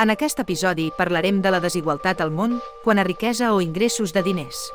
En 0.00 0.08
aquest 0.08 0.38
episodi 0.40 0.86
parlarem 0.96 1.42
de 1.44 1.50
la 1.52 1.58
desigualtat 1.60 2.22
al 2.24 2.30
món 2.32 2.54
quan 2.80 2.96
a 2.96 3.02
riquesa 3.04 3.50
o 3.52 3.58
ingressos 3.60 4.14
de 4.16 4.22
diners. 4.24 4.70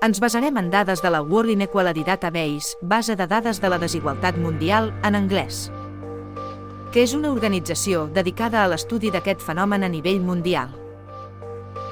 Ens 0.00 0.20
basarem 0.24 0.56
en 0.56 0.70
dades 0.72 1.02
de 1.04 1.10
la 1.12 1.20
World 1.20 1.52
Inequality 1.52 2.06
Database, 2.06 2.78
base 2.80 3.16
de 3.20 3.26
dades 3.28 3.60
de 3.60 3.68
la 3.68 3.76
desigualtat 3.76 4.38
mundial 4.40 4.94
en 5.04 5.18
anglès, 5.18 5.66
que 6.90 7.02
és 7.04 7.12
una 7.12 7.34
organització 7.34 8.06
dedicada 8.14 8.62
a 8.62 8.70
l'estudi 8.72 9.10
d'aquest 9.12 9.44
fenomen 9.44 9.84
a 9.84 9.92
nivell 9.92 10.24
mundial. 10.24 10.72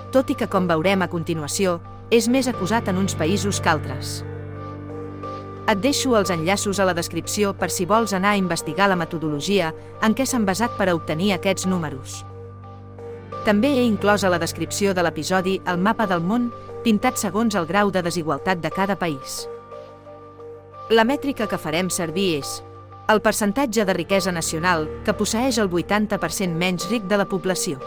Tot 0.08 0.32
i 0.32 0.38
que, 0.40 0.48
com 0.48 0.70
veurem 0.72 1.04
a 1.04 1.10
continuació, 1.12 1.82
és 2.08 2.30
més 2.32 2.48
acusat 2.48 2.88
en 2.88 2.96
uns 2.96 3.12
països 3.12 3.60
que 3.60 3.74
altres. 3.74 4.22
Et 5.66 5.78
deixo 5.82 6.14
els 6.14 6.30
enllaços 6.30 6.78
a 6.78 6.84
la 6.86 6.94
descripció 6.94 7.50
per 7.58 7.68
si 7.74 7.88
vols 7.90 8.12
anar 8.14 8.36
a 8.36 8.38
investigar 8.38 8.86
la 8.86 8.98
metodologia 8.98 9.72
en 10.06 10.14
què 10.14 10.26
s'han 10.26 10.46
basat 10.46 10.76
per 10.78 10.86
a 10.88 10.94
obtenir 10.94 11.32
aquests 11.34 11.66
números. 11.66 12.20
També 13.46 13.72
he 13.74 13.82
inclòs 13.86 14.22
a 14.22 14.30
la 14.30 14.38
descripció 14.38 14.94
de 14.94 15.02
l'episodi 15.02 15.56
el 15.66 15.82
mapa 15.82 16.06
del 16.06 16.22
món 16.22 16.52
pintat 16.84 17.18
segons 17.18 17.58
el 17.58 17.66
grau 17.66 17.90
de 17.90 18.02
desigualtat 18.02 18.62
de 18.62 18.70
cada 18.70 18.94
país. 18.94 19.48
La 20.90 21.02
mètrica 21.02 21.48
que 21.50 21.58
farem 21.58 21.90
servir 21.90 22.28
és 22.38 22.60
el 23.10 23.22
percentatge 23.22 23.84
de 23.86 23.94
riquesa 23.94 24.30
nacional 24.30 24.86
que 25.06 25.14
posseix 25.18 25.58
el 25.58 25.70
80% 25.70 26.54
menys 26.54 26.86
ric 26.90 27.10
de 27.10 27.18
la 27.18 27.26
població. 27.26 27.80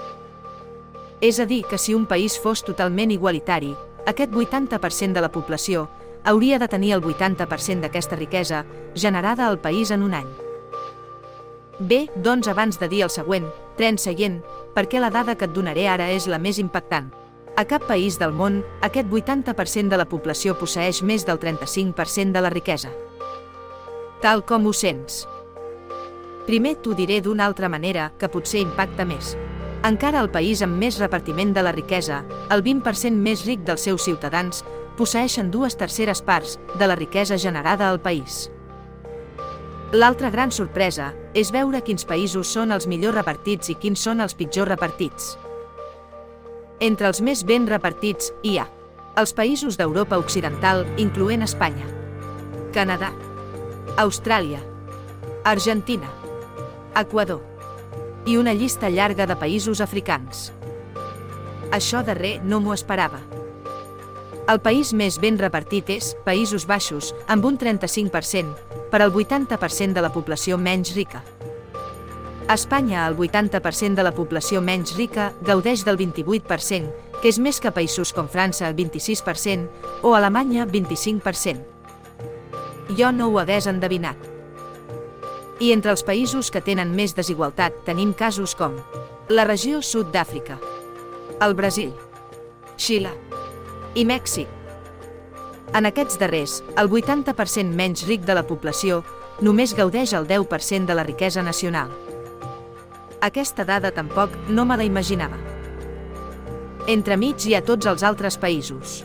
És 1.21 1.39
a 1.39 1.45
dir, 1.47 1.63
que 1.63 1.77
si 1.77 1.95
un 1.95 2.05
país 2.07 2.35
fos 2.39 2.63
totalment 2.63 3.11
igualitari, 3.11 3.71
aquest 4.07 4.31
80% 4.35 5.15
de 5.15 5.23
la 5.23 5.31
població 5.31 5.87
hauria 6.23 6.59
de 6.59 6.67
tenir 6.67 6.93
el 6.93 7.01
80% 7.01 7.81
d'aquesta 7.81 8.15
riquesa 8.15 8.65
generada 8.95 9.47
al 9.47 9.59
país 9.59 9.91
en 9.91 10.03
un 10.03 10.13
any. 10.13 10.29
Bé, 11.79 12.09
doncs 12.15 12.49
abans 12.51 12.79
de 12.79 12.89
dir 12.91 13.05
el 13.05 13.09
següent, 13.13 13.45
tren 13.77 13.97
seient, 13.97 14.41
perquè 14.75 14.99
la 14.99 15.09
dada 15.09 15.37
que 15.39 15.47
et 15.47 15.55
donaré 15.55 15.87
ara 15.87 16.09
és 16.11 16.27
la 16.27 16.39
més 16.39 16.59
impactant. 16.59 17.07
A 17.55 17.65
cap 17.67 17.85
país 17.87 18.19
del 18.19 18.31
món, 18.31 18.61
aquest 18.83 19.07
80% 19.07 19.91
de 19.91 19.97
la 19.99 20.07
població 20.07 20.55
posseix 20.59 21.01
més 21.03 21.25
del 21.27 21.39
35% 21.39 22.35
de 22.35 22.41
la 22.43 22.51
riquesa. 22.51 22.91
Tal 24.21 24.43
com 24.43 24.67
ho 24.67 24.73
sents. 24.75 25.25
Primer 26.47 26.75
t'ho 26.83 26.95
diré 26.95 27.21
d'una 27.23 27.45
altra 27.45 27.69
manera 27.69 28.11
que 28.19 28.27
potser 28.31 28.59
impacta 28.65 29.05
més. 29.07 29.35
Encara 29.87 30.19
el 30.19 30.27
país 30.31 30.59
amb 30.65 30.75
més 30.75 30.97
repartiment 30.99 31.53
de 31.55 31.63
la 31.63 31.71
riquesa, 31.71 32.23
el 32.51 32.63
20% 32.63 33.15
més 33.15 33.45
ric 33.47 33.63
dels 33.67 33.85
seus 33.87 34.03
ciutadans, 34.03 34.65
posseixen 34.99 35.49
dues 35.51 35.77
terceres 35.79 36.21
parts 36.21 36.57
de 36.75 36.87
la 36.87 36.97
riquesa 36.99 37.37
generada 37.39 37.87
al 37.89 38.01
país. 38.03 38.49
L'altra 39.95 40.29
gran 40.29 40.51
sorpresa 40.51 41.13
és 41.33 41.49
veure 41.55 41.81
quins 41.81 42.05
països 42.05 42.51
són 42.53 42.75
els 42.75 42.85
millor 42.85 43.15
repartits 43.17 43.71
i 43.71 43.77
quins 43.79 44.03
són 44.05 44.19
els 44.21 44.35
pitjor 44.37 44.69
repartits. 44.69 45.31
Entre 46.79 47.07
els 47.09 47.23
més 47.25 47.41
ben 47.47 47.65
repartits 47.67 48.29
hi 48.43 48.59
ha 48.59 48.67
els 49.19 49.33
països 49.33 49.79
d'Europa 49.79 50.19
Occidental, 50.21 50.85
incloent 51.01 51.41
Espanya, 51.43 51.87
Canadà, 52.75 53.09
Austràlia, 53.97 54.61
Argentina, 55.43 56.11
Equador 56.99 57.41
i 58.29 58.37
una 58.37 58.53
llista 58.53 58.93
llarga 58.93 59.25
de 59.25 59.35
països 59.39 59.81
africans. 59.81 60.51
Això 61.73 62.05
darrer 62.05 62.37
no 62.43 62.61
m'ho 62.61 62.77
esperava. 62.77 63.23
El 64.49 64.57
país 64.65 64.95
més 64.97 65.19
ben 65.21 65.35
repartit 65.37 65.91
és 65.93 66.15
Països 66.25 66.63
Baixos, 66.65 67.11
amb 67.29 67.45
un 67.45 67.53
35%, 67.61 68.55
per 68.89 69.03
al 69.03 69.11
80% 69.13 69.93
de 69.93 70.01
la 70.01 70.09
població 70.09 70.57
menys 70.57 70.95
rica. 70.95 71.21
Espanya, 72.49 73.03
el 73.05 73.13
80% 73.13 73.93
de 73.93 74.05
la 74.07 74.13
població 74.17 74.57
menys 74.65 74.95
rica 74.97 75.27
gaudeix 75.45 75.85
del 75.85 76.01
28%, 76.01 76.89
que 77.21 77.29
és 77.29 77.37
més 77.37 77.61
que 77.61 77.69
països 77.69 78.09
com 78.09 78.25
França, 78.25 78.73
26%, 78.73 79.69
o 80.01 80.15
Alemanya, 80.17 80.65
25%. 80.65 81.61
Jo 82.97 83.13
no 83.13 83.29
ho 83.29 83.37
hagués 83.37 83.69
endevinat. 83.69 84.17
I 85.61 85.77
entre 85.77 85.93
els 85.93 86.01
països 86.01 86.49
que 86.49 86.65
tenen 86.65 86.95
més 86.97 87.13
desigualtat 87.13 87.85
tenim 87.85 88.17
casos 88.17 88.57
com 88.57 88.81
la 89.29 89.45
regió 89.45 89.83
sud 89.85 90.09
d'Àfrica, 90.09 90.57
el 91.37 91.53
Brasil, 91.53 91.93
Xile, 92.79 93.13
i 93.95 94.05
Mèxic. 94.05 94.47
En 95.73 95.85
aquests 95.85 96.17
darrers, 96.21 96.59
el 96.77 96.89
80% 96.89 97.73
menys 97.77 98.05
ric 98.07 98.25
de 98.25 98.35
la 98.37 98.45
població 98.45 99.03
només 99.41 99.73
gaudeix 99.77 100.13
el 100.17 100.27
10% 100.27 100.85
de 100.89 100.97
la 100.97 101.05
riquesa 101.05 101.43
nacional. 101.45 101.91
Aquesta 103.21 103.65
dada 103.65 103.91
tampoc 103.91 104.33
no 104.49 104.65
me 104.65 104.77
la 104.77 104.85
imaginava. 104.87 105.37
Entremig 106.87 107.45
hi 107.45 107.55
ha 107.55 107.63
tots 107.65 107.85
els 107.89 108.03
altres 108.03 108.37
països. 108.39 109.03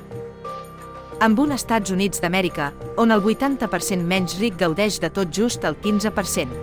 Amb 1.21 1.39
un 1.41 1.53
Estats 1.55 1.93
Units 1.95 2.21
d'Amèrica, 2.21 2.73
on 2.97 3.13
el 3.15 3.23
80% 3.23 4.05
menys 4.05 4.39
ric 4.41 4.59
gaudeix 4.61 4.99
de 5.01 5.11
tot 5.11 5.31
just 5.33 5.65
el 5.65 5.77
15%. 5.81 6.61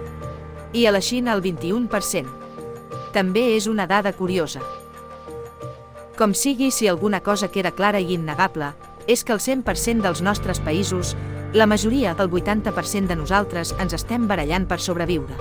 I 0.73 0.85
a 0.85 0.91
la 0.91 1.01
Xina 1.01 1.33
el 1.33 1.41
21%. 1.41 2.27
També 3.13 3.51
és 3.55 3.67
una 3.67 3.87
dada 3.87 4.13
curiosa. 4.13 4.61
Com 6.21 6.35
sigui, 6.37 6.69
si 6.69 6.85
alguna 6.87 7.23
cosa 7.25 7.47
queda 7.49 7.71
clara 7.73 7.97
i 7.97 8.11
innegable, 8.13 8.67
és 9.09 9.23
que 9.25 9.33
el 9.33 9.39
100% 9.41 10.03
dels 10.05 10.19
nostres 10.21 10.59
països, 10.61 11.15
la 11.57 11.65
majoria 11.65 12.13
del 12.13 12.29
80% 12.29 13.09
de 13.09 13.17
nosaltres 13.17 13.71
ens 13.81 13.95
estem 13.97 14.27
barallant 14.29 14.67
per 14.69 14.77
sobreviure. 14.77 15.33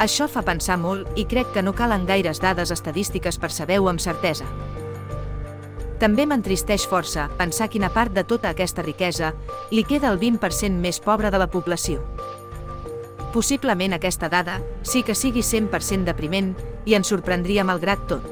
Això 0.00 0.30
fa 0.32 0.40
pensar 0.40 0.78
molt 0.80 1.20
i 1.20 1.26
crec 1.28 1.52
que 1.52 1.60
no 1.60 1.76
calen 1.76 2.08
gaires 2.08 2.40
dades 2.40 2.72
estadístiques 2.72 3.36
per 3.36 3.52
saber-ho 3.52 3.92
amb 3.92 4.00
certesa. 4.00 4.48
També 6.00 6.24
m'entristeix 6.24 6.88
força 6.88 7.28
pensar 7.36 7.68
quina 7.68 7.92
part 7.92 8.16
de 8.16 8.24
tota 8.24 8.56
aquesta 8.56 8.80
riquesa 8.80 9.34
li 9.68 9.84
queda 9.84 10.08
al 10.08 10.16
20% 10.16 10.80
més 10.80 10.96
pobre 10.98 11.28
de 11.28 11.44
la 11.44 11.52
població. 11.52 12.00
Possiblement 13.36 14.00
aquesta 14.00 14.32
dada 14.32 14.62
sí 14.80 15.04
que 15.04 15.14
sigui 15.14 15.44
100% 15.44 16.08
depriment 16.08 16.54
i 16.88 16.96
ens 16.96 17.12
sorprendria 17.12 17.68
malgrat 17.68 18.08
tot. 18.08 18.31